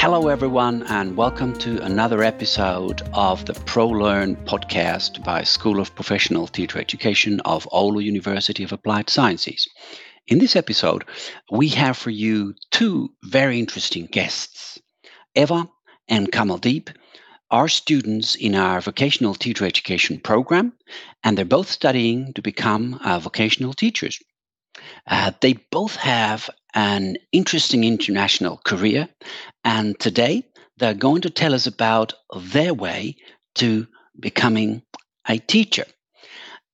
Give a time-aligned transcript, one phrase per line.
[0.00, 6.46] Hello, everyone, and welcome to another episode of the ProLearn podcast by School of Professional
[6.46, 9.68] Teacher Education of Oulu University of Applied Sciences.
[10.26, 11.04] In this episode,
[11.50, 14.80] we have for you two very interesting guests.
[15.34, 15.68] Eva
[16.08, 16.96] and Kamaldeep
[17.50, 20.72] are students in our vocational teacher education program,
[21.22, 24.18] and they're both studying to become uh, vocational teachers.
[25.06, 29.08] Uh, they both have an interesting international career,
[29.64, 30.44] and today
[30.78, 33.16] they're going to tell us about their way
[33.56, 33.86] to
[34.18, 34.82] becoming
[35.28, 35.84] a teacher.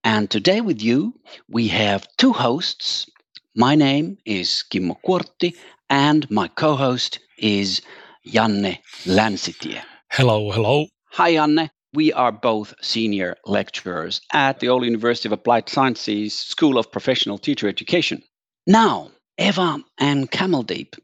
[0.05, 1.15] And today with you,
[1.49, 3.11] we have two hosts.
[3.57, 5.57] My name is Kimmo Kuortti,
[5.91, 7.83] and my co host is
[8.27, 9.83] Janne Länsitie.
[10.13, 10.87] Hello, hello.
[11.13, 11.71] Hi, Janne.
[11.93, 17.39] We are both senior lecturers at the Oulu University of Applied Sciences School of Professional
[17.39, 18.23] Teacher Education.
[18.67, 20.95] Now, Eva and Kamaldeep,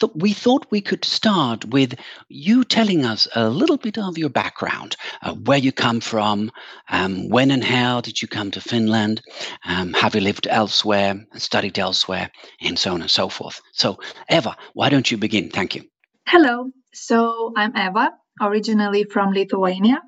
[0.00, 1.94] th- we thought we could start with
[2.28, 6.50] you telling us a little bit of your background, uh, where you come from,
[6.88, 9.22] um, when and how did you come to Finland,
[9.64, 12.28] um, have you lived elsewhere, studied elsewhere,
[12.60, 13.60] and so on and so forth.
[13.72, 15.50] So, Eva, why don't you begin?
[15.50, 15.84] Thank you.
[16.26, 18.10] Hello, so I'm Eva,
[18.40, 20.02] originally from Lithuania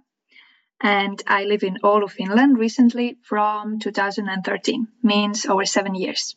[0.81, 6.37] and I live in Oulu, Finland recently from 2013, means over seven years.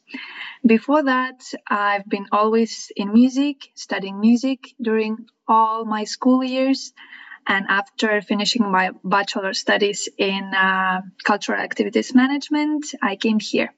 [0.65, 6.93] Before that, I've been always in music, studying music during all my school years.
[7.47, 13.73] And after finishing my bachelor studies in uh, cultural activities management, I came here.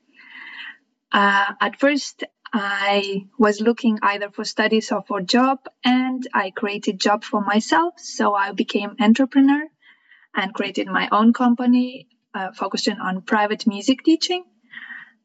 [1.11, 7.00] Uh, at first, I was looking either for studies or for job, and I created
[7.00, 7.94] job for myself.
[7.97, 9.67] So I became entrepreneur
[10.36, 14.44] and created my own company uh, focusing on private music teaching.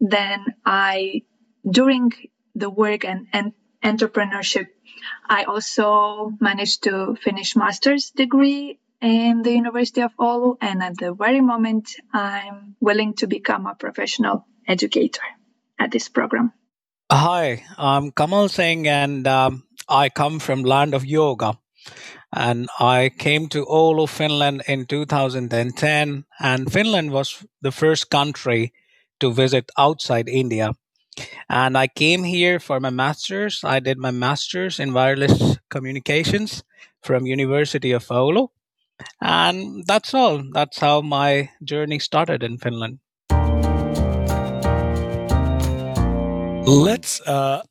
[0.00, 1.22] Then I,
[1.68, 2.12] during
[2.54, 4.66] the work and, and entrepreneurship,
[5.28, 10.56] I also managed to finish master's degree in the University of Oulu.
[10.60, 15.22] And at the very moment, I'm willing to become a professional educator
[15.78, 16.52] at this program.
[17.10, 21.58] Hi, I'm Kamal Singh, and um, I come from land of yoga
[22.32, 26.24] and I came to Oulu, Finland in 2010.
[26.40, 28.72] And Finland was the first country
[29.20, 30.72] to visit outside India.
[31.48, 33.64] And I came here for my master's.
[33.64, 36.62] I did my master's in wireless communications
[37.02, 38.48] from University of Oulu.
[39.20, 40.42] And that's all.
[40.52, 42.98] That's how my journey started in Finland.
[46.66, 47.62] Let's uh,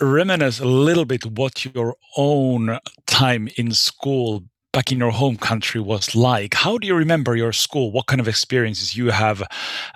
[0.00, 5.80] reminisce a little bit what your own time in school back in your home country
[5.80, 6.54] was like.
[6.54, 7.92] How do you remember your school?
[7.92, 9.42] What kind of experiences you have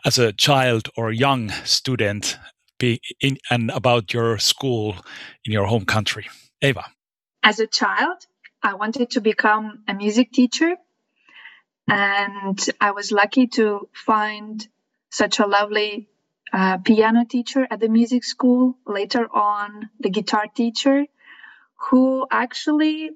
[0.05, 2.39] as a child or young student
[2.81, 4.97] in, and about your school
[5.45, 6.29] in your home country?
[6.63, 6.85] Eva.
[7.43, 8.27] As a child,
[8.63, 10.77] I wanted to become a music teacher.
[11.89, 14.67] And I was lucky to find
[15.11, 16.09] such a lovely
[16.53, 21.07] uh, piano teacher at the music school, later on, the guitar teacher,
[21.89, 23.11] who actually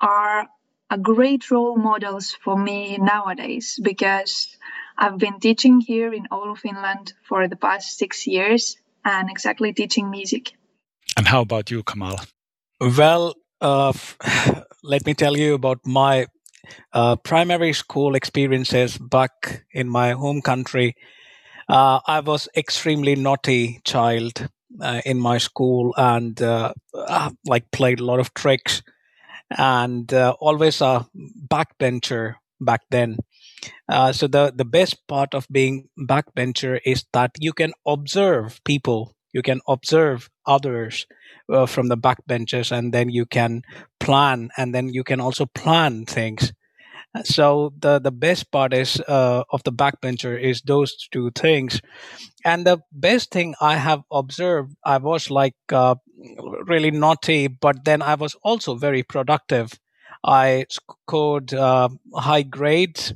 [0.00, 0.48] are
[0.90, 4.56] a great role models for me nowadays because
[4.96, 10.10] I've been teaching here in Oulu, Finland for the past six years and exactly teaching
[10.10, 10.52] music.
[11.16, 12.20] And how about you, Kamal?
[12.80, 13.92] Well, uh,
[14.82, 16.26] let me tell you about my
[16.92, 20.96] uh, primary school experiences back in my home country
[21.68, 24.48] uh, I was extremely naughty child
[24.80, 28.82] uh, in my school and uh, uh like played a lot of tricks.
[29.50, 31.06] And uh, always a
[31.48, 33.16] backbencher back then.
[33.88, 39.16] Uh, so the the best part of being backbencher is that you can observe people,
[39.32, 41.06] you can observe others
[41.66, 43.62] from the backbenchers, and then you can
[43.98, 46.52] plan, and then you can also plan things
[47.24, 51.80] so the the best part is uh, of the backbencher is those two things.
[52.44, 55.96] And the best thing i have observed i was like uh,
[56.66, 59.72] really naughty but then i was also very productive.
[60.24, 63.14] I scored uh, high grades.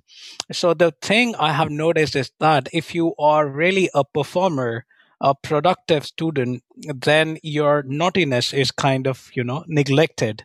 [0.52, 4.87] So the thing i have noticed is that if you are really a performer
[5.20, 10.44] a productive student then your naughtiness is kind of you know neglected.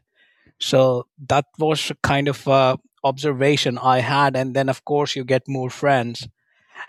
[0.59, 5.47] So that was kind of uh, observation I had, and then of course you get
[5.47, 6.27] more friends.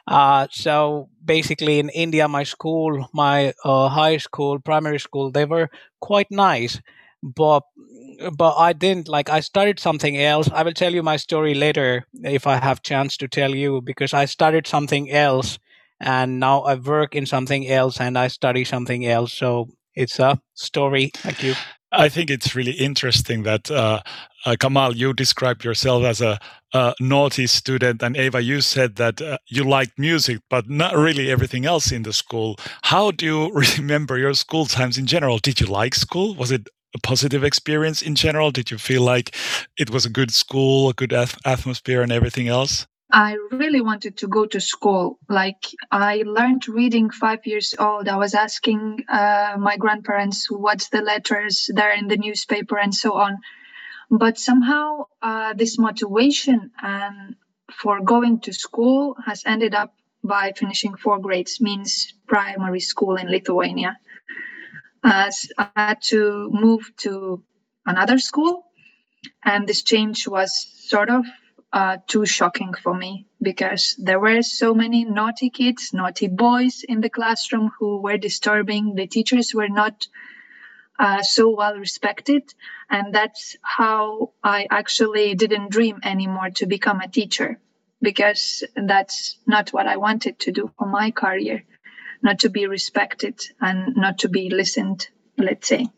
[0.07, 5.71] Uh, so basically, in India, my school, my uh, high school, primary school, they were
[6.01, 6.81] quite nice,
[7.23, 7.63] but
[8.37, 9.29] but I didn't like.
[9.31, 10.51] I started something else.
[10.53, 14.13] I will tell you my story later if I have chance to tell you because
[14.15, 15.59] I started something else,
[16.01, 19.33] and now I work in something else and I study something else.
[19.33, 21.11] So it's a story.
[21.15, 21.55] Thank you.
[21.93, 24.01] I think it's really interesting that uh,
[24.45, 26.39] uh, Kamal, you described yourself as a,
[26.75, 31.31] a, naughty student, and Eva, you said that uh, you liked music, but not really
[31.31, 32.57] everything else in the school.
[32.83, 35.39] How do you remember your school times in general?
[35.39, 36.35] Did you like school?
[36.35, 38.51] Was it a positive experience in general?
[38.51, 39.35] Did you feel like
[39.79, 42.87] it was a good school, a good atmosphere, and everything else?
[43.11, 45.19] I really wanted to go to school.
[45.29, 48.07] Like I learned reading five years old.
[48.09, 53.15] I was asking uh, my grandparents what's the letters there in the newspaper and so
[53.15, 53.39] on.
[54.11, 57.37] But somehow uh, this motivation and
[57.73, 59.95] for going to school has ended up
[60.25, 63.97] by finishing four grades, means primary school in Lithuania.
[65.05, 67.43] As I had to move to
[67.87, 68.65] another school,
[69.45, 70.53] and this change was
[70.89, 71.25] sort of
[71.73, 77.01] uh, too shocking for me because there were so many naughty kids, naughty boys in
[77.01, 78.95] the classroom who were disturbing.
[78.95, 80.07] The teachers were not
[80.99, 82.43] uh, so well respected.
[82.91, 87.61] And that's how I actually didn't dream anymore to become a teacher
[88.01, 91.65] because that's not what I wanted to do for my career,
[92.23, 95.89] not to be respected and not to be listened, let's say.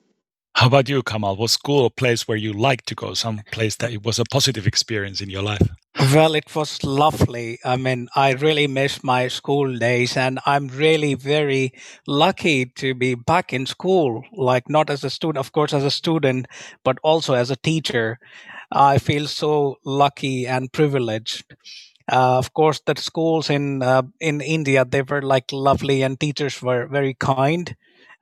[0.55, 1.37] How about you, Kamal?
[1.37, 4.25] Was school a place where you liked to go, some place that it was a
[4.25, 5.67] positive experience in your life?
[6.15, 7.59] Well, it was lovely.
[7.65, 11.73] I mean, I really miss my school days, and I'm really very
[12.07, 14.25] lucky to be back in school.
[14.33, 16.47] Like, not as a student, of course, as a student,
[16.85, 18.19] but also as a teacher.
[18.73, 21.45] I feel so lucky and privileged.
[22.11, 26.61] Uh, of course, the schools in uh, in India they were like lovely, and teachers
[26.63, 27.77] were very kind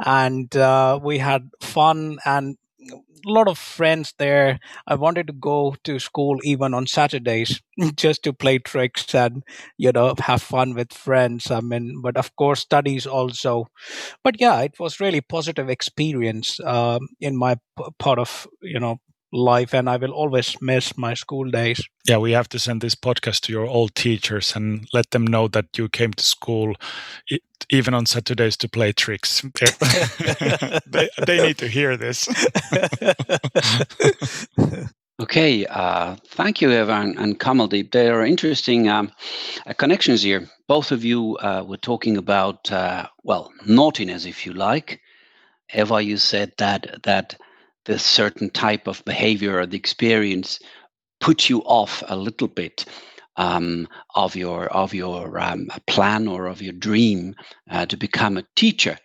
[0.05, 2.57] and uh, we had fun and
[3.27, 4.61] a lot of friends there.
[4.87, 7.61] I wanted to go to school even on Saturdays
[7.97, 9.43] just to play tricks and
[9.77, 11.51] you know have fun with friends.
[11.51, 13.67] I mean, but of course studies also.
[14.25, 18.99] But yeah, it was really positive experience um, in my p- part of you know
[19.33, 21.81] life and i will always miss my school days.
[22.07, 25.49] Yeah we have to send this podcast to your old teachers and let them know
[25.49, 26.75] that you came to school
[27.71, 29.43] even on saturdays to play tricks.
[30.87, 32.29] They, they need to hear this.
[35.21, 39.11] Okay uh, thank you eva and, and kamaldeep there are interesting um,
[39.67, 40.49] uh, connections here.
[40.69, 45.01] Both of you uh, were talking about uh, well naughtiness if you like.
[45.75, 47.35] Eva you said that that
[47.89, 50.61] the certain type of behavior or the experience
[51.21, 52.85] put you off a little bit
[53.37, 57.35] um, of your of your um, plan or of your dream
[57.71, 58.99] uh, to become a teacher.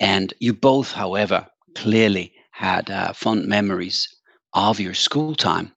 [0.00, 4.08] And you both, however, clearly had uh, fond memories
[4.54, 5.72] of your school time.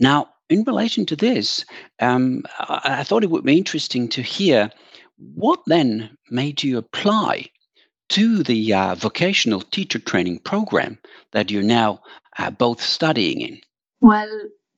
[0.00, 1.64] Now, in relation to this,
[2.00, 4.70] um, I, I thought it would be interesting to hear
[5.16, 7.50] what then made you apply
[8.10, 10.98] to the uh, vocational teacher training program
[11.32, 12.02] that you're now
[12.38, 13.60] uh, both studying in?
[14.00, 14.30] Well,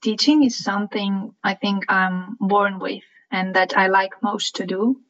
[0.02, 5.00] teaching is something I think I'm born with and that I like most to do.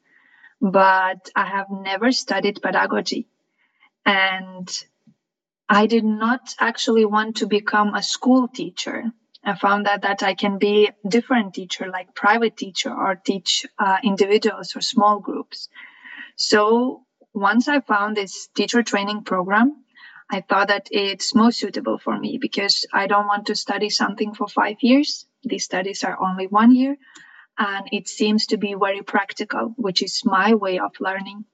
[0.60, 3.28] But I have never studied pedagogy.
[4.06, 4.68] And
[5.68, 9.04] I did not actually want to become a school teacher.
[9.44, 13.66] I found that that I can be a different teacher, like private teacher, or teach
[13.78, 15.68] uh, individuals or small groups.
[16.36, 17.05] So
[17.36, 19.84] once I found this teacher training program,
[20.30, 24.34] I thought that it's most suitable for me because I don't want to study something
[24.34, 25.26] for five years.
[25.44, 26.96] These studies are only one year,
[27.58, 31.44] and it seems to be very practical, which is my way of learning.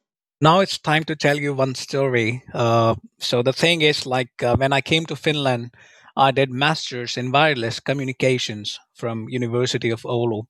[0.40, 2.44] Now it's time to tell you one story.
[2.54, 5.74] Uh, so the thing is, like uh, when I came to Finland,
[6.16, 10.46] I did masters in wireless communications from University of Oulu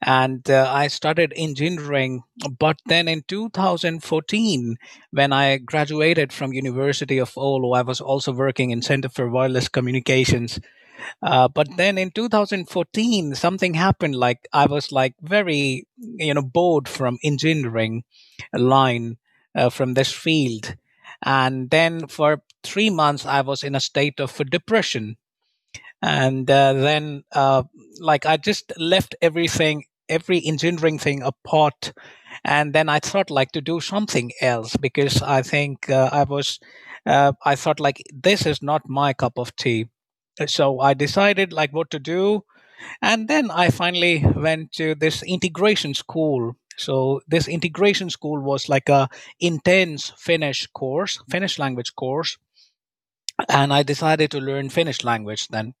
[0.00, 2.22] and uh, I started engineering.
[2.58, 4.76] But then in 2014,
[5.10, 9.68] when I graduated from University of Oulu, I was also working in Center for Wireless
[9.68, 10.60] Communications.
[11.22, 14.14] Uh, but then in 2014, something happened.
[14.14, 18.04] Like I was like very, you know, bored from engineering
[18.52, 19.16] line
[19.54, 20.76] uh, from this field,
[21.22, 25.16] and then for three months I was in a state of depression
[26.00, 27.62] and uh, then uh,
[28.00, 31.92] like i just left everything every engineering thing apart.
[32.44, 36.58] And then i thought like to do something else because i think uh, i was
[37.06, 39.88] uh, i thought like this is not my cup of tea.
[40.46, 42.44] So i decided like what to do.
[43.02, 46.56] And then i finally went to this integration school.
[46.76, 49.08] So this integration school was like a
[49.40, 52.38] intense finnish course finnish language course
[53.48, 55.74] and I decided to learn Finnish language then.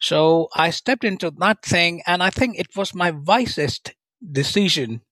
[0.00, 5.02] So I stepped into that thing, and I think it was my wisest decision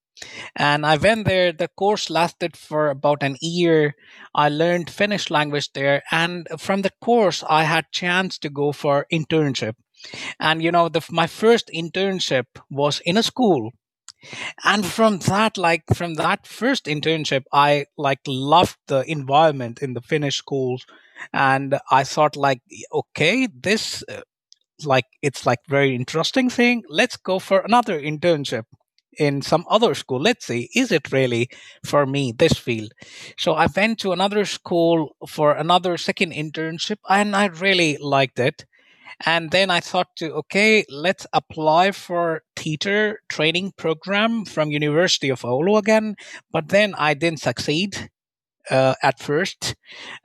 [0.57, 1.52] And I went there.
[1.52, 3.95] The course lasted for about an year.
[4.35, 9.07] I learned Finnish language there, and from the course, I had chance to go for
[9.12, 9.75] internship.
[10.40, 13.73] And you know, the, my first internship was in a school
[14.64, 20.00] and from that like from that first internship i like loved the environment in the
[20.00, 20.85] finnish schools
[21.32, 22.60] and i thought like
[22.92, 24.20] okay this uh,
[24.84, 26.82] like it's like very interesting thing.
[26.88, 28.64] Let's go for another internship
[29.18, 30.20] in some other school.
[30.20, 31.48] Let's see is it really
[31.84, 32.92] for me this field?
[33.37, 38.64] So i went to another school for another second internship and i really liked it.
[39.26, 45.40] And then i thought to okay let's apply for teacher training program from university of
[45.42, 46.14] oulu again.
[46.52, 48.10] But then i didn't succeed
[48.70, 49.75] uh, at first.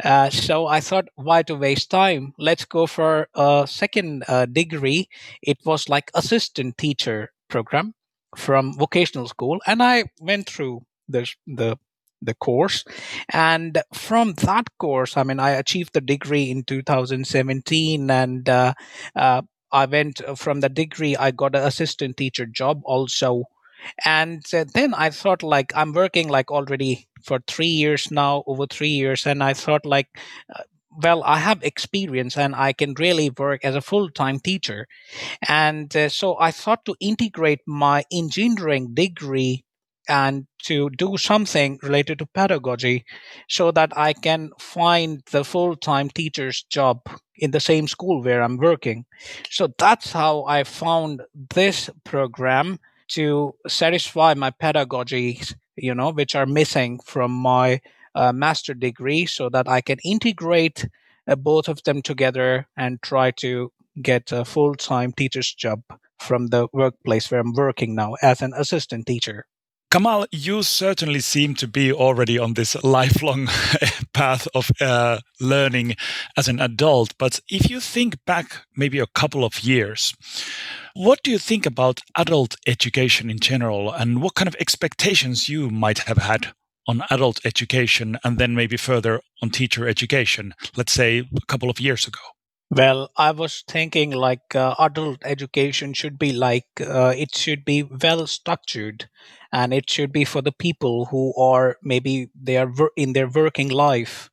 [0.03, 2.33] Uh, so I thought, why to waste time?
[2.37, 5.09] Let's go for a second uh, degree.
[5.41, 7.93] It was like assistant teacher program
[8.35, 11.77] from vocational school, and I went through the the
[12.21, 12.85] the course
[13.33, 18.73] and from that course i mean i achieved the degree in 2017 and uh,
[19.15, 19.41] uh,
[19.73, 23.43] i went uh, from the degree i got an assistant teacher job also
[24.05, 28.89] and then i thought like i'm working like already for three years now over three
[28.89, 30.07] years and i thought like
[30.55, 30.63] uh,
[31.03, 34.87] well i have experience and i can really work as a full-time teacher
[35.47, 39.63] and uh, so i thought to integrate my engineering degree
[40.07, 43.05] and to do something related to pedagogy
[43.47, 47.01] so that I can find the full time teacher's job
[47.37, 49.05] in the same school where I'm working.
[49.49, 51.21] So that's how I found
[51.53, 57.81] this program to satisfy my pedagogies, you know, which are missing from my
[58.15, 60.87] uh, master degree so that I can integrate
[61.27, 65.81] uh, both of them together and try to get a full time teacher's job
[66.19, 69.45] from the workplace where I'm working now as an assistant teacher.
[69.93, 73.45] Kamal, you certainly seem to be already on this lifelong
[74.13, 75.95] path of uh, learning
[76.35, 77.15] as an adult.
[77.19, 80.15] But if you think back maybe a couple of years,
[80.95, 85.69] what do you think about adult education in general and what kind of expectations you
[85.69, 86.55] might have had
[86.87, 91.79] on adult education and then maybe further on teacher education, let's say a couple of
[91.79, 92.21] years ago?
[92.75, 97.83] Well, I was thinking like uh, adult education should be like uh, it should be
[97.83, 99.09] well structured
[99.51, 103.69] and it should be for the people who are maybe they are in their working
[103.69, 104.29] life.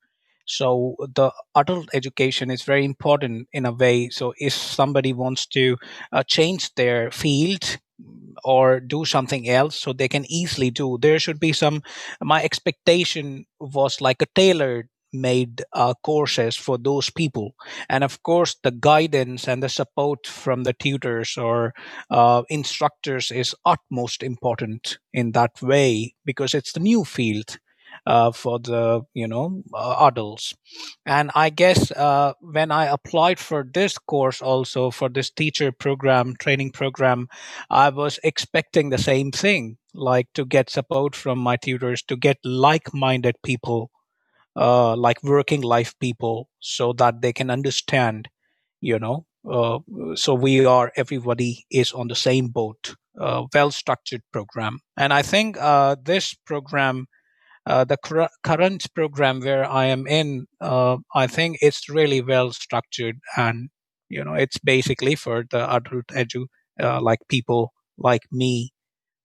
[0.47, 4.09] So the adult education is very important in a way.
[4.09, 5.77] So if somebody wants to
[6.13, 7.79] uh, change their field
[8.45, 10.99] or do something else so they can easily do.
[11.01, 11.83] There should be some
[12.23, 17.55] my expectation was like a tailored made uh, courses for those people.
[17.89, 21.73] And of course the guidance and the support from the tutors or
[22.11, 27.59] uh, instructors is utmost important in that way because it's the new field
[28.07, 30.55] uh, for the you know uh, adults.
[31.07, 36.35] And i guess uh, when i applied for this course also for this teacher program
[36.39, 37.29] training program
[37.71, 42.39] i was expecting the same thing like to get support from my tutors to get
[42.45, 43.91] like-minded people
[44.57, 48.29] uh, like working life people so that they can understand
[48.81, 49.79] you know uh,
[50.15, 54.81] so we are everybody is on the same boat uh, well structured program.
[54.97, 57.07] And i think uh, this program
[57.67, 62.53] uh, the cur- current program where i am in uh, i think it's really well
[62.53, 63.69] structured and
[64.09, 66.47] you know it's basically for the adult edu
[66.83, 68.73] uh, like people like me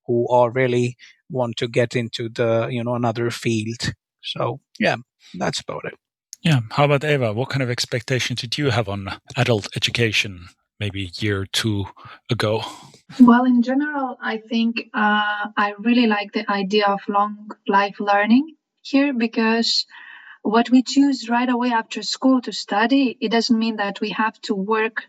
[0.08, 0.96] who are really
[1.30, 3.94] want to get into the you know another field
[4.26, 4.98] so yeah
[5.34, 5.94] that's about it.
[6.42, 6.60] Yeah.
[6.72, 7.34] How about Eva?
[7.34, 11.86] What kind of expectations did you have on adult education maybe a year or two
[12.30, 12.64] ago?
[13.20, 18.56] Well, in general, I think uh, I really like the idea of long life learning
[18.82, 19.88] here because
[20.44, 24.40] what we choose right away after school to study, it doesn't mean that we have
[24.42, 25.04] to work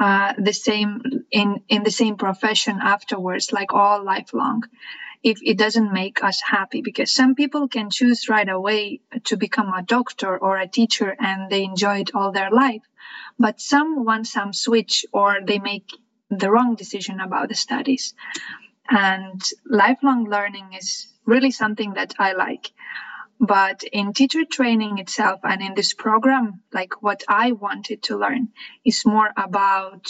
[0.00, 4.62] uh, the same in in the same profession afterwards, like all lifelong
[5.22, 9.72] if it doesn't make us happy because some people can choose right away to become
[9.72, 12.82] a doctor or a teacher and they enjoy it all their life
[13.38, 15.90] but some want some switch or they make
[16.30, 18.14] the wrong decision about the studies.
[18.90, 22.70] And lifelong learning is really something that i like.
[23.40, 28.48] But in teacher training itself and in this program like what i wanted to learn
[28.84, 30.06] is more about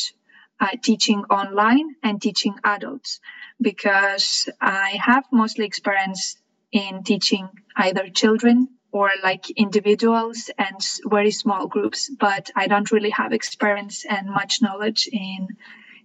[0.63, 3.19] uh, teaching online and teaching adults
[3.61, 6.37] because I have mostly experience
[6.71, 13.11] in teaching either children or like individuals and very small groups, but I don't really
[13.11, 15.49] have experience and much knowledge in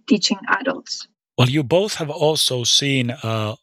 [0.08, 1.06] teaching adults.
[1.36, 3.56] Well, you both have also seen a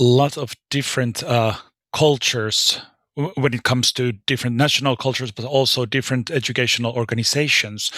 [0.00, 1.54] lot of different uh,
[1.92, 2.80] cultures
[3.14, 7.92] when it comes to different national cultures, but also different educational organizations.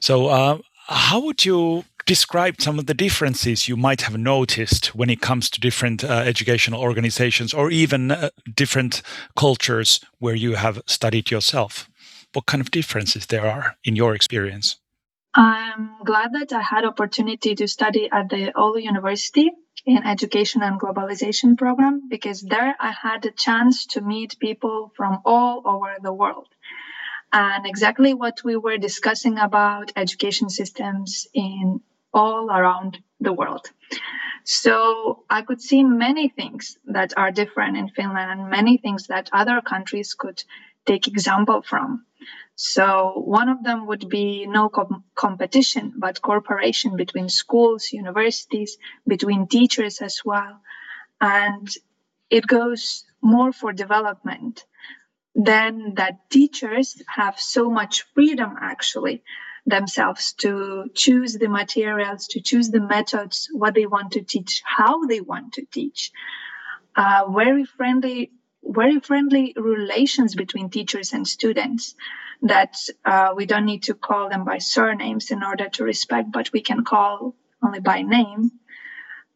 [0.00, 5.08] So, uh, how would you describe some of the differences you might have noticed when
[5.08, 9.00] it comes to different uh, educational organizations or even uh, different
[9.36, 11.88] cultures where you have studied yourself?
[12.34, 14.76] What kind of differences there are in your experience?
[15.34, 19.50] I'm glad that I had opportunity to study at the Oulu University
[19.86, 25.20] in education and globalization program because there I had a chance to meet people from
[25.24, 26.48] all over the world
[27.34, 31.80] and exactly what we were discussing about education systems in
[32.14, 33.70] all around the world.
[34.44, 39.30] So I could see many things that are different in Finland and many things that
[39.32, 40.44] other countries could
[40.86, 42.06] take example from.
[42.54, 49.48] So one of them would be no com- competition, but cooperation between schools, universities, between
[49.48, 50.60] teachers as well.
[51.20, 51.66] And
[52.30, 54.64] it goes more for development
[55.34, 59.22] than that teachers have so much freedom actually
[59.66, 65.06] themselves to choose the materials, to choose the methods, what they want to teach, how
[65.06, 66.12] they want to teach.
[66.96, 68.30] Uh, very friendly,
[68.62, 71.94] very friendly relations between teachers and students
[72.42, 76.52] that uh, we don't need to call them by surnames in order to respect, but
[76.52, 78.50] we can call only by name.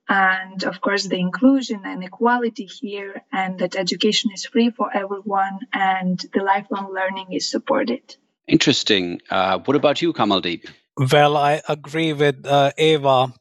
[0.08, 5.58] And of course, the inclusion and equality here, and that education is free for everyone,
[5.72, 8.16] and the lifelong learning is supported.
[8.46, 9.20] Interesting.
[9.30, 10.64] Uh, what about you, Kamaldeep?
[11.12, 13.32] Well, I agree with uh, Eva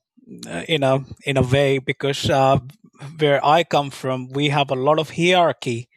[0.45, 2.59] uh, in a in a way because uh,
[3.17, 5.88] where I come from, we have a lot of hierarchy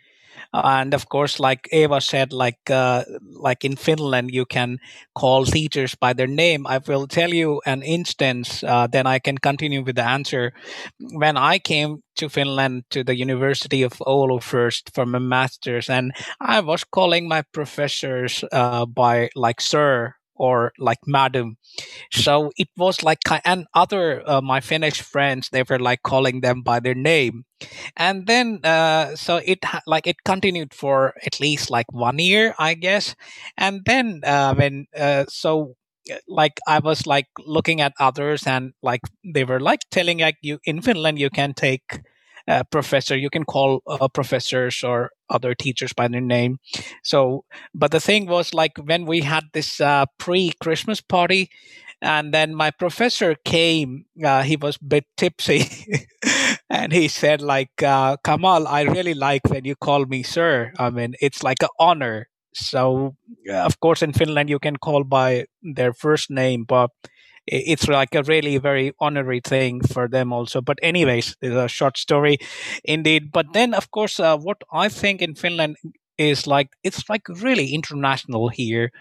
[0.52, 4.78] and of course like eva said like uh, like in finland you can
[5.14, 6.66] call teachers by their name.
[6.66, 10.52] I will tell you an instance uh, then i can continue with the answer.
[10.98, 16.12] When i came to finland to the university of oulu first for my masters and
[16.40, 21.56] i was calling my professors uh, by like sir or like madam
[22.12, 26.62] so it was like and other uh, my finnish friends they were like calling them
[26.62, 27.44] by their name.
[27.96, 32.74] And then uh, so it like it continued for at least like one year i
[32.74, 33.14] guess.
[33.56, 35.76] And then uh, when uh, so
[36.26, 40.58] like i was like looking at others and like they were like telling like you
[40.64, 42.00] in finland you can take
[42.50, 43.16] uh, professor.
[43.16, 46.58] You can call uh, professors or other teachers by their name.
[47.04, 51.50] So but the thing was like when we had this uh, pre christmas party
[52.02, 55.64] and then my professor came uh, he was a bit tipsy
[56.70, 60.72] and he said like uh, kamal i really like when you call me sir.
[60.78, 62.28] I mean it's like an honor.
[62.54, 63.14] So
[63.50, 66.90] of course in finland you can call by their first name but
[67.50, 70.60] it's like a really very honorary thing for them also.
[70.60, 72.38] But anyways it's a short story
[72.84, 73.32] indeed.
[73.32, 75.76] But then of course uh, what i think in finland
[76.18, 78.92] is like it's like really international here.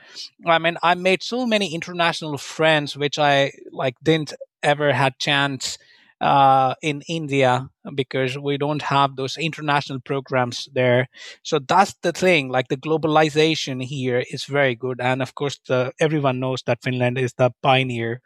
[0.45, 4.33] I mean i made so many international friends which i like didn't
[4.63, 5.77] ever had chance
[6.21, 11.07] uh, in India because we don't have those international programs there.
[11.43, 12.49] So that's the thing.
[12.49, 17.17] Like the globalization here is very good, and of course, the, everyone knows that Finland
[17.17, 18.21] is the pioneer.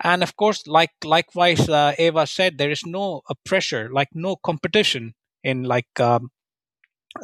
[0.00, 4.36] And of course, like likewise, uh, Eva said, there is no uh, pressure, like no
[4.36, 6.30] competition in like um,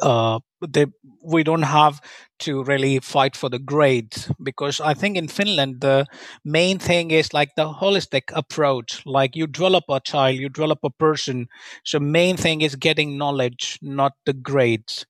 [0.01, 0.85] uh, they,
[1.23, 1.99] we don't have
[2.39, 6.05] to really fight for the grades because I think in Finland the
[6.45, 9.01] main thing is like the holistic approach.
[9.05, 11.47] Like you develop a child, you develop a person.
[11.83, 15.05] So main thing is getting knowledge, not the grades.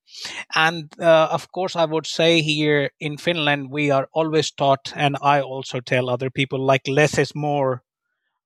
[0.56, 5.18] And uh, of course, I would say here in Finland we are always taught, and
[5.22, 7.84] I also tell other people like less is more.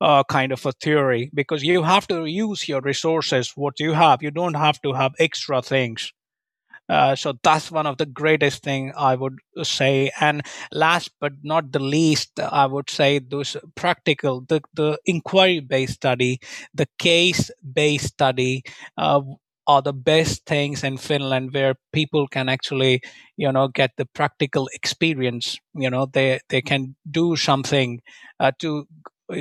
[0.01, 4.21] Uh, kind of a theory because you have to use your resources what you have
[4.21, 6.11] you don't have to have extra things
[6.93, 10.11] uh, so that's one of the greatest thing I would say.
[10.19, 15.95] And last but not the least, I would say those practical, the, the inquiry based
[15.95, 16.39] study,
[16.73, 18.63] the case based study.
[18.97, 19.21] Uh,
[19.65, 22.99] are the best things in Finland where people can actually,
[23.37, 25.57] you know, get the practical experience.
[25.73, 28.01] You know, they they can do something
[28.41, 28.85] uh, to,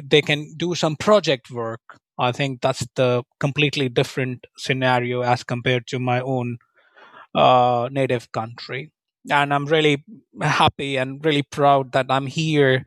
[0.04, 1.80] they can do some project work.
[2.18, 6.58] I think that's the completely different scenario as compared to my own
[7.34, 8.90] uh, native country.
[9.30, 10.04] And I'm really
[10.40, 12.86] happy and really proud that I'm here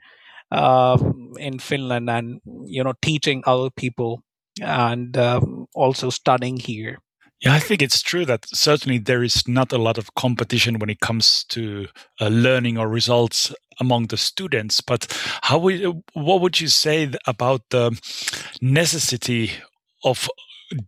[0.51, 0.97] uh,
[1.39, 4.21] in Finland and you know teaching other people
[4.61, 5.41] and uh,
[5.73, 6.99] also studying here.
[7.41, 10.89] Yeah, I think it's true that certainly there is not a lot of competition when
[10.89, 11.87] it comes to
[12.21, 14.81] uh, learning or results among the students.
[14.81, 15.05] But
[15.41, 17.99] how would what would you say about the
[18.61, 19.51] necessity
[20.03, 20.29] of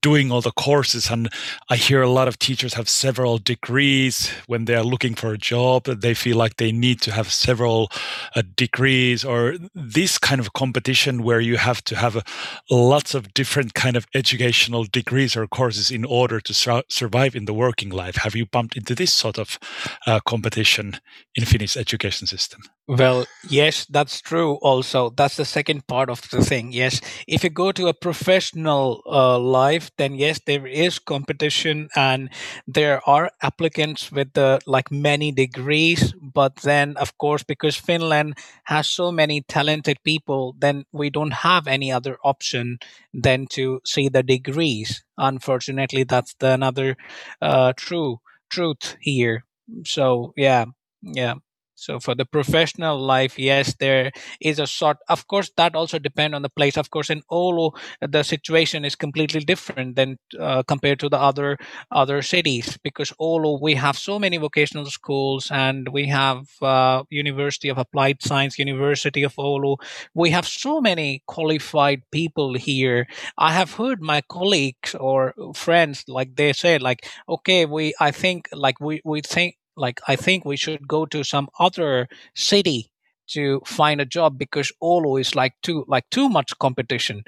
[0.01, 1.29] doing all the courses and
[1.69, 5.37] i hear a lot of teachers have several degrees when they are looking for a
[5.37, 7.89] job they feel like they need to have several
[8.35, 12.21] uh, degrees or this kind of competition where you have to have uh,
[12.69, 17.45] lots of different kind of educational degrees or courses in order to sur- survive in
[17.45, 19.59] the working life have you bumped into this sort of
[20.07, 20.99] uh, competition
[21.35, 24.53] in finnish education system well, yes, that's true.
[24.61, 26.71] Also, that's the second part of the thing.
[26.71, 29.37] Yes, if you go to a professional uh,
[29.77, 32.29] life, then yes, there is competition, and
[32.67, 34.35] there are applicants with
[34.65, 36.13] like many degrees.
[36.21, 41.67] But then, of course, because Finland has so many talented people, then we don't have
[41.67, 42.79] any other option
[43.13, 45.03] than to see the degrees.
[45.17, 46.95] Unfortunately, that's the another
[47.41, 49.43] uh, true truth here.
[49.85, 50.65] So yeah,
[51.01, 51.35] yeah.
[51.79, 54.11] So for the professional life, yes, there
[54.41, 54.97] is a sort.
[55.09, 56.75] Of course, that also depend on the place.
[56.75, 61.57] Of course, in Oulu, the situation is completely different than uh, compared to the other
[61.91, 67.69] other cities because Oulu we have so many vocational schools and we have uh, University
[67.69, 69.77] of Applied Science, University of Oulu.
[70.15, 73.07] We have so many qualified people here.
[73.37, 78.49] I have heard my colleagues or friends like they say like, okay, we I think
[78.51, 82.91] like we we think like i think we should go to some other city
[83.27, 87.23] to find a job because Oulu is like too like too much competition.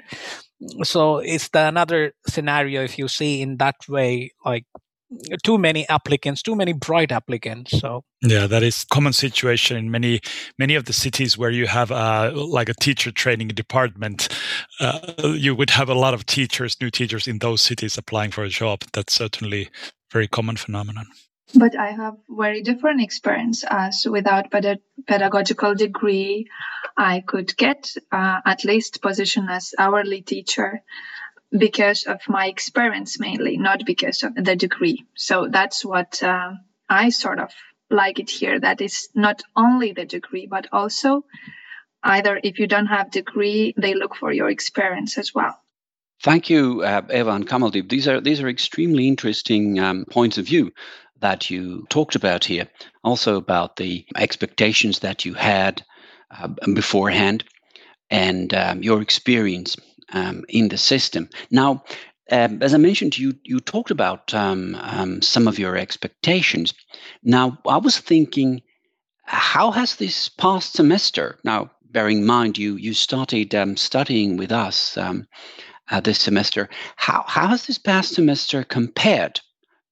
[0.82, 4.64] So it's the another scenario if you see in that way, like
[5.42, 7.78] too many applicants, too many bright applicants.
[7.78, 10.20] So yeah, that is common situation in many
[10.58, 14.28] many of the cities where you have uh, like a teacher training department.
[14.80, 18.44] Uh, you would have a lot of teachers, new teachers in those cities applying for
[18.44, 18.84] a job.
[18.92, 19.70] That's certainly
[20.12, 21.06] very common phenomenon
[21.54, 26.46] but I have very different experience as without ped- pedagogical degree,
[26.96, 30.82] I could get uh, at least position as hourly teacher
[31.50, 35.04] because of my experience mainly, not because of the degree.
[35.16, 36.52] So that's what uh,
[36.88, 37.50] I sort of
[37.90, 38.60] like it here.
[38.60, 41.24] That is not only the degree, but also
[42.02, 45.58] either if you don't have degree, they look for your experience as well.
[46.22, 47.88] Thank you, uh, Eva and Kamaldeep.
[47.88, 50.70] These are these are extremely interesting um, points of view
[51.20, 52.68] that you talked about here,
[53.04, 55.84] also about the expectations that you had
[56.30, 57.44] uh, beforehand
[58.10, 59.76] and um, your experience
[60.12, 61.28] um, in the system.
[61.50, 61.84] Now,
[62.30, 66.74] um, as I mentioned, you you talked about um, um, some of your expectations.
[67.22, 68.62] Now, I was thinking,
[69.24, 71.38] how has this past semester?
[71.44, 77.48] Now, bearing in mind you you started studying with us uh, this semester, how how
[77.48, 79.40] has this past semester compared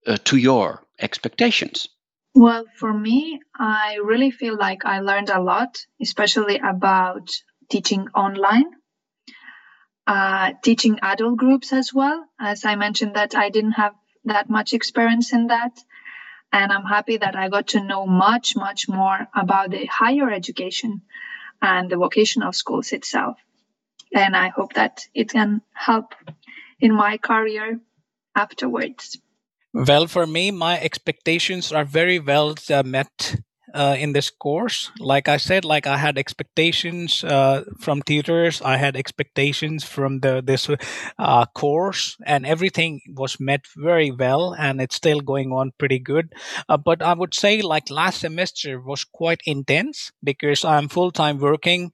[0.07, 1.89] uh, to your expectations?
[2.35, 7.31] Well, for me, I really feel like I learned a lot, especially about
[7.69, 8.71] teaching online,
[10.07, 12.25] uh, teaching adult groups as well.
[12.39, 15.79] As I mentioned, that I didn't have that much experience in that.
[16.53, 21.03] And I'm happy that I got to know much, much more about the higher education
[21.61, 23.37] and the vocational schools itself.
[24.15, 26.15] And I hope that it can help
[26.81, 27.81] in my career
[28.35, 29.19] afterwards.
[29.73, 33.37] Well, for me, my expectations are very well uh, met
[33.75, 34.91] uh, in this course.
[34.99, 40.43] Like I said, like I had expectations uh, from tutors, I had expectations from the
[40.45, 40.69] this
[41.19, 46.33] uh, course, and everything was met very well, and it's still going on pretty good.
[46.69, 51.39] Uh, but I would say, like last semester was quite intense because I'm full time
[51.39, 51.93] working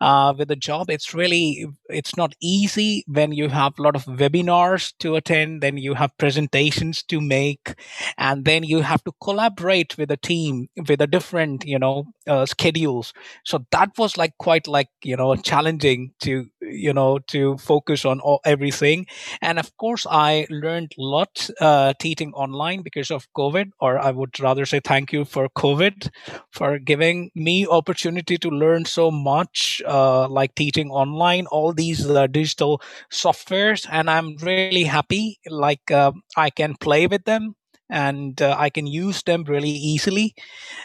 [0.00, 0.90] uh, with a job.
[0.90, 5.76] It's really it's not easy when you have a lot of webinars to attend, then
[5.76, 7.74] you have presentations to make,
[8.18, 12.46] and then you have to collaborate with a team with a different you know uh,
[12.46, 13.12] schedules.
[13.44, 18.20] So that was like quite like you know challenging to you know to focus on
[18.20, 19.06] all, everything.
[19.42, 24.10] And of course i learned a lot uh, teaching online because of covid or i
[24.10, 26.08] would rather say thank you for covid
[26.50, 32.26] for giving me opportunity to learn so much uh, like teaching online all these uh,
[32.26, 32.80] digital
[33.12, 33.86] softwares.
[33.90, 37.54] And i'm really happy like uh, i can play with them
[37.90, 40.34] and uh, I can use them really easily.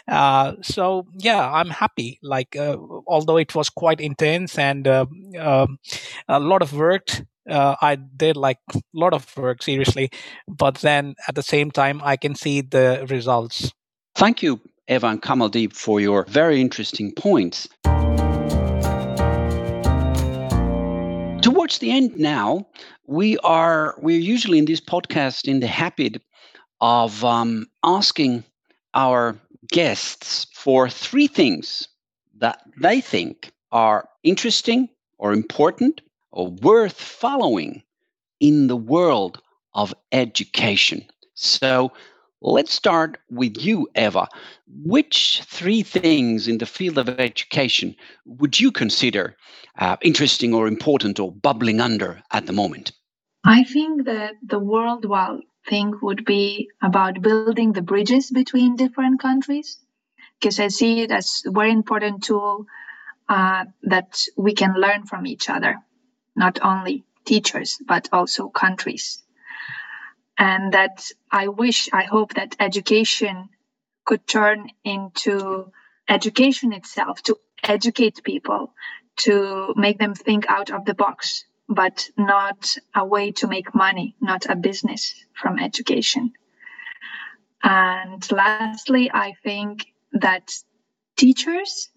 [0.08, 2.18] Uh, so yeah, I'm happy.
[2.22, 5.06] Like uh, although it was quite intense and uh,
[5.38, 5.78] um,
[6.28, 7.08] a lot of work.
[7.48, 10.10] Uh, I did like a lot of work seriously,
[10.46, 13.72] but then at the same time, I can see the results.
[14.14, 17.68] Thank you, Eva and Kamaldeep, for your very interesting points.
[21.42, 22.68] Towards the end now,
[23.08, 26.22] we are we're usually in this podcast in the habit
[26.82, 28.44] of um, asking
[28.92, 29.36] our
[29.68, 31.88] guests for three things
[32.38, 36.00] that they think are interesting or important
[36.32, 37.82] or worth following
[38.40, 39.40] in the world
[39.74, 41.04] of education.
[41.34, 41.92] So
[42.40, 44.26] let's start with you, Eva.
[44.84, 47.94] Which three things in the field of education
[48.26, 49.36] would you consider
[49.78, 52.90] uh, interesting or important or bubbling under at the moment?
[53.44, 59.78] I think that the worldwide thing would be about building the bridges between different countries
[60.40, 62.66] because I see it as a very important tool
[63.28, 65.76] uh, that we can learn from each other,
[66.34, 69.22] not only teachers, but also countries.
[70.36, 73.50] And that I wish, I hope that education
[74.04, 75.70] could turn into
[76.08, 78.74] education itself to educate people,
[79.18, 81.44] to make them think out of the box,
[81.74, 86.32] but not a way to make money, not a business from education.
[87.62, 90.52] And lastly, I think that
[91.16, 91.88] teachers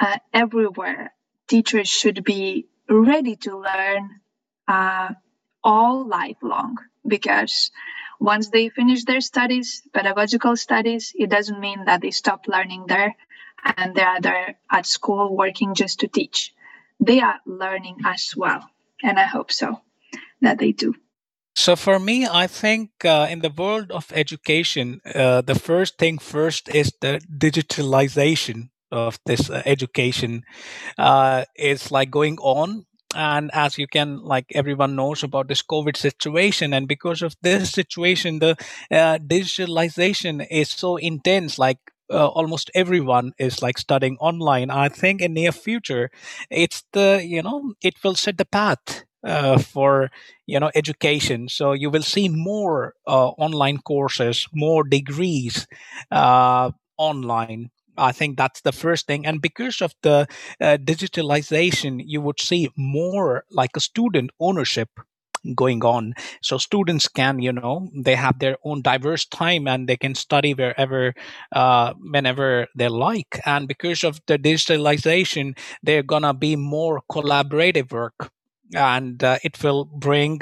[0.00, 1.12] uh, everywhere,
[1.48, 4.20] teachers should be ready to learn
[4.68, 5.10] uh,
[5.62, 7.70] all lifelong because
[8.20, 13.14] once they finish their studies, pedagogical studies, it doesn't mean that they stop learning there
[13.76, 16.54] and they are there at school working just to teach.
[17.00, 18.70] They are learning as well.
[19.04, 19.82] And I hope so
[20.40, 20.94] that they do.
[21.54, 26.18] So for me, I think uh, in the world of education, uh, the first thing
[26.18, 30.42] first is the digitalization of this uh, education
[30.98, 35.96] uh, is like going on and as you can like everyone knows about this covid
[35.96, 38.56] situation and because of this situation the
[38.90, 41.78] uh, digitalization is so intense like
[42.10, 44.70] uh, almost everyone is like studying online.
[44.70, 46.10] I think in near future
[46.50, 50.10] it's the you know it will set the path uh, for
[50.46, 51.48] you know education.
[51.48, 55.66] So you will see more uh, online courses more degrees
[56.10, 57.70] uh, online.
[57.96, 59.24] I think that's the first thing.
[59.24, 60.26] And because of the
[60.60, 64.88] uh, digitalization, you would see more like a student ownership
[65.54, 66.14] going on.
[66.42, 70.54] So students can you know they have their own diverse time and they can study
[70.54, 71.14] wherever
[71.52, 73.40] uh, whenever they like.
[73.44, 78.30] And because of the digitalization they're gonna be more collaborative work.
[78.74, 80.40] And uh, it will bring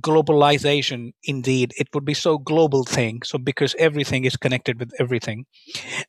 [0.00, 1.72] globalization indeed.
[1.78, 3.22] It would be so global thing.
[3.24, 5.46] So because everything is connected with everything.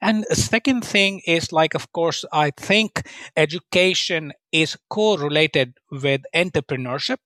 [0.02, 3.04] And second thing is like of course i think
[3.38, 7.20] education is correlated with entrepreneurship.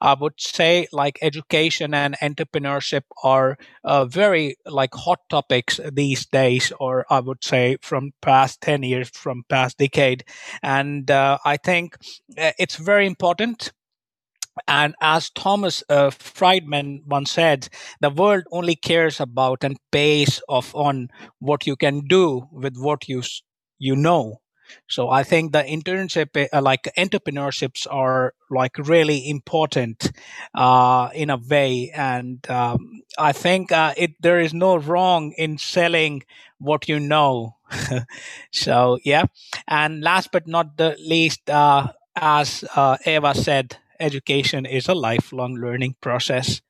[0.00, 6.72] I would say like education and entrepreneurship are uh, very like hot topics these days
[6.80, 10.24] or i would say from past 10 years from past decade.
[10.62, 11.96] And uh, i think
[12.38, 13.72] uh, it's very important.
[14.68, 17.68] And as Thomas uh, Friedman once said,
[18.00, 21.08] the world only cares about and pays off on
[21.40, 23.22] what you can do with what you
[23.78, 24.40] you know.
[24.88, 30.12] So I think the internship, uh, like entrepreneurships, are like really important
[30.54, 35.58] uh, in a way, and um, I think uh, it there is no wrong in
[35.58, 36.22] selling
[36.58, 37.56] what you know.
[38.52, 39.24] so yeah,
[39.68, 45.54] and last but not the least, uh, as uh, Eva said, education is a lifelong
[45.54, 46.60] learning process.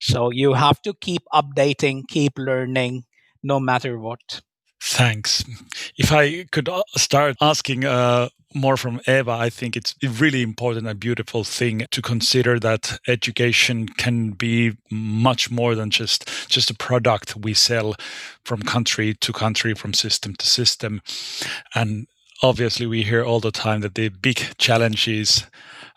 [0.00, 3.04] So you have to keep updating, keep learning,
[3.42, 4.42] no matter what.
[4.84, 5.44] Thanks.
[5.96, 10.42] If I could uh, start asking uh, more from Eva, I think it's a really
[10.42, 16.68] important and beautiful thing to consider that education can be much more than just just
[16.68, 17.94] a product we sell
[18.44, 21.00] from country to country, from system to system.
[21.76, 22.08] And
[22.42, 25.46] obviously, we hear all the time that the big challenges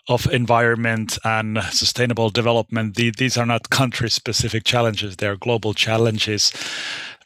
[0.07, 2.95] of environment and sustainable development.
[2.95, 6.53] The, these are not country specific challenges, they are global challenges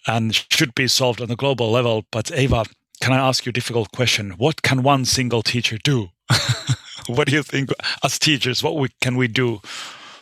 [0.09, 2.05] and should be solved on a global level.
[2.11, 2.65] But Eva,
[3.01, 4.31] can I ask you a difficult question?
[4.31, 6.09] What can one single teacher do?
[7.07, 7.69] what do you think,
[8.03, 9.61] as teachers, what we, can we do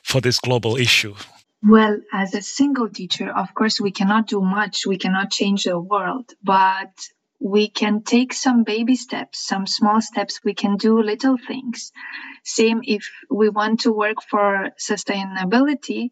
[0.04, 1.16] for this global issue?
[1.64, 4.86] Well, as a single teacher, of course, we cannot do much.
[4.86, 6.32] We cannot change the world.
[6.44, 6.92] But
[7.40, 10.40] we can take some baby steps, some small steps.
[10.44, 11.92] We can do little things.
[12.44, 16.12] Same if we want to work for sustainability,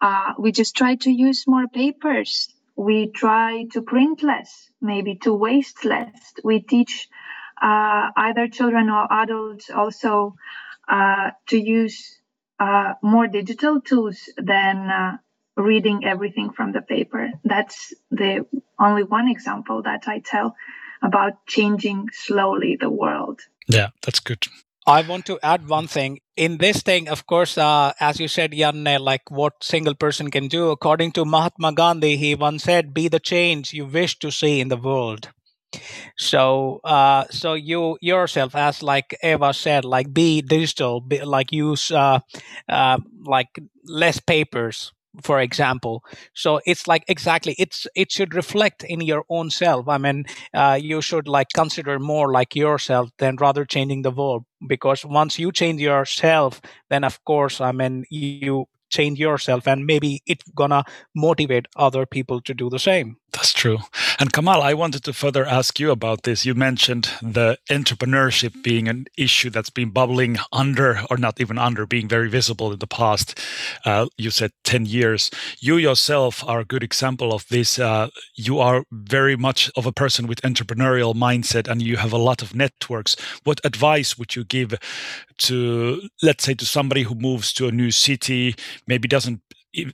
[0.00, 2.48] uh, we just try to use more papers.
[2.76, 6.34] We try to print less, maybe to waste less.
[6.42, 7.08] We teach
[7.60, 10.34] uh, either children or adults also
[10.88, 12.18] uh, to use
[12.58, 15.16] uh, more digital tools than uh,
[15.56, 17.30] reading everything from the paper.
[17.44, 18.46] That's the
[18.78, 20.56] only one example that I tell
[21.02, 23.40] about changing slowly the world.
[23.66, 24.46] Yeah, that's good.
[24.86, 26.20] I want to add one thing.
[26.36, 30.48] In this thing, of course, uh, as you said, Janne, like what single person can
[30.48, 30.70] do.
[30.70, 34.68] According to Mahatma Gandhi, he once said, Be the change you wish to see in
[34.68, 35.28] the world.
[36.18, 41.90] so uh, so you yourself as like eva said like be digital be, like use
[41.90, 42.18] uh,
[42.68, 43.52] uh, like
[43.86, 44.92] less papers
[45.22, 46.02] for example.
[46.34, 49.88] So it's like exactly it's it should reflect in your own self.
[49.88, 54.44] I mean uh, you should like consider more like yourself than rather changing the world.
[54.66, 60.22] Because once you change yourself then of course i mean you change yourself and maybe
[60.26, 63.78] it's gonna motivate other people to do the same that's true.
[64.20, 66.46] And Kamal, I wanted to further ask you about this.
[66.46, 71.84] You mentioned the entrepreneurship being an issue that's been bubbling under, or not even under,
[71.84, 73.40] being very visible in the past.
[73.84, 75.32] Uh, you said 10 years.
[75.58, 77.76] You yourself are a good example of this.
[77.76, 82.18] Uh, you are very much of a person with entrepreneurial mindset and you have a
[82.18, 83.16] lot of networks.
[83.42, 84.74] What advice would you give
[85.38, 88.54] to, let's say, to somebody who moves to a new city,
[88.86, 89.40] maybe doesn't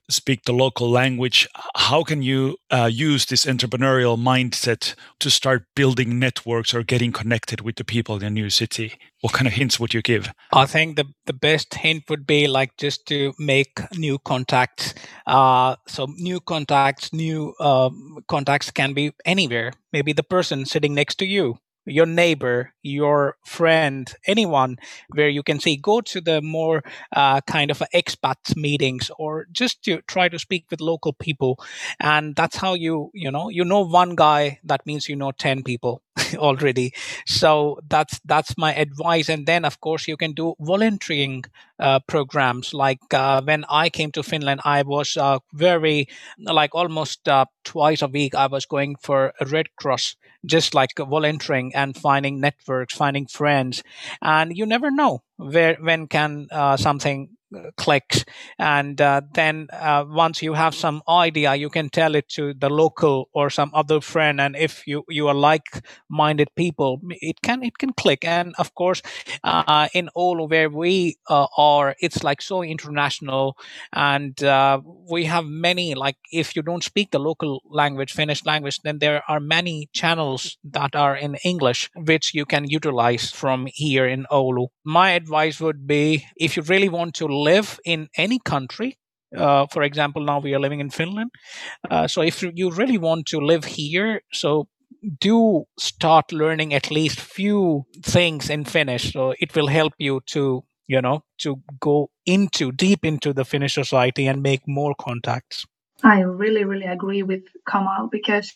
[0.08, 6.18] speak the local language how can you uh, use this entrepreneurial mindset to start building
[6.18, 8.94] networks or getting connected with the people in a new city?
[9.20, 10.32] What kind of hints would you give?
[10.52, 14.94] I think the, the best hint would be like just to make new contacts.
[15.26, 17.90] Uh, so new contacts new uh,
[18.28, 19.72] contacts can be anywhere.
[19.92, 24.78] Maybe the person sitting next to you your neighbor, your friend, anyone
[25.14, 26.82] where you can say, go to the more
[27.14, 31.58] uh, kind of expat meetings or just to try to speak with local people.
[31.98, 35.62] And that's how you, you know, you know one guy, that means you know 10
[35.62, 36.02] people
[36.36, 36.92] already.
[37.26, 39.28] So that's, that's my advice.
[39.28, 41.44] And then, of course, you can do volunteering
[41.78, 42.74] uh, programs.
[42.74, 48.02] Like uh, when I came to Finland, I was uh, very, like almost uh, twice
[48.02, 52.94] a week, I was going for a Red Cross just like volunteering and finding networks,
[52.94, 53.82] finding friends,
[54.22, 57.28] and you never know where when can uh, something
[57.76, 58.24] clicks.
[58.58, 62.70] And uh, then uh, once you have some idea you can tell it to the
[62.70, 64.40] local or some other friend.
[64.40, 68.24] And if you you are like minded people it can it can click.
[68.24, 69.02] And of course
[69.44, 73.56] uh, in all where we uh, are it's like so international.
[73.92, 78.80] And uh, we have many like if you don't speak the local language finnish language
[78.84, 84.06] then there are many channels that are in english which you can utilize from here
[84.06, 84.68] in oulu.
[84.84, 88.98] My advice would be if you really want to live in any country
[89.36, 91.30] uh, for example now we are living in finland.
[91.90, 94.68] Uh, so if you really want to live here so
[95.20, 99.12] do start learning at least few things in finnish.
[99.12, 103.74] So it will help you to you know to go into deep into the finnish
[103.74, 105.64] society and make more contacts.
[106.02, 108.52] I really really agree with kamal because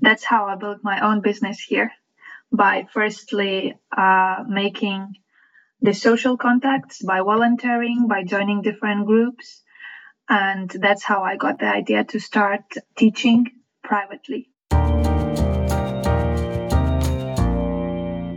[0.00, 1.92] that's how i built my own business here
[2.52, 5.14] by firstly uh, making
[5.84, 9.62] the social contacts by volunteering, by joining different groups.
[10.30, 12.62] And that's how I got the idea to start
[12.96, 13.44] teaching
[13.82, 14.48] privately.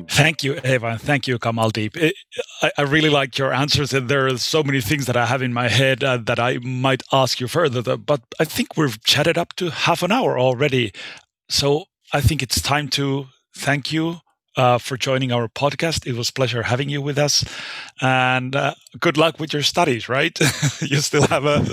[0.10, 2.12] Thank you, Eva, and thank you, Kamaldeep.
[2.62, 5.41] I, I really liked your answers, and there are so many things that I have
[5.41, 7.95] in my head uh, that I might ask you further.
[7.95, 10.91] But I think we've chatted up to half an hour already,
[11.49, 14.19] so I think it's time to thank you
[14.58, 16.06] uh, for joining our podcast.
[16.06, 17.46] It was pleasure having you with us,
[18.02, 20.10] and uh, good luck with your studies.
[20.10, 20.38] Right,
[20.82, 21.63] you still have uh,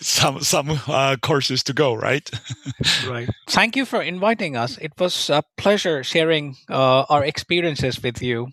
[0.00, 1.94] some some uh, courses to go.
[1.94, 2.30] Right.
[3.08, 3.30] right.
[3.48, 4.76] Thank you for inviting us.
[4.78, 8.48] It was a pleasure sharing uh, our experiences with you.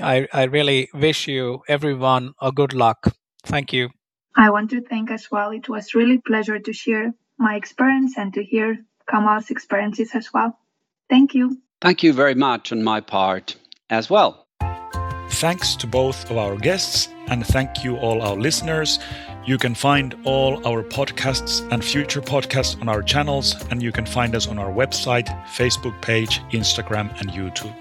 [0.00, 3.14] I, I really wish you everyone a good luck.
[3.44, 3.90] Thank you.
[4.36, 5.50] I want to thank as well.
[5.50, 10.58] It was really pleasure to share my experience and to hear Kamal's experiences as well.
[11.08, 11.62] Thank you.
[11.82, 13.56] Thank you very much on my part
[13.90, 14.46] as well.
[15.28, 18.98] Thanks to both of our guests, and thank you all our listeners.
[19.44, 24.06] You can find all our podcasts and future podcasts on our channels, and you can
[24.06, 27.78] find us on our website, Facebook page, Instagram, and YouTube.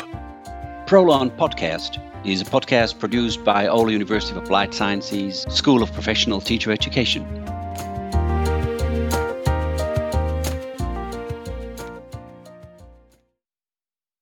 [0.86, 6.42] ProLearn Podcast is a podcast produced by Oulu University of Applied Sciences School of Professional
[6.42, 7.24] Teacher Education.